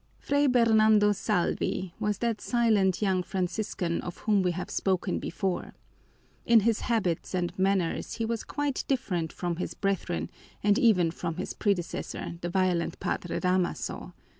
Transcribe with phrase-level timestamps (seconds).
[0.17, 5.75] Fray Bernardo Salvi was that silent young Franciscan of whom we have spoken before.
[6.43, 10.31] In his habits and manners he was quite different from his brethren
[10.63, 14.15] and even from his predecessor, the violent Padre Damaso.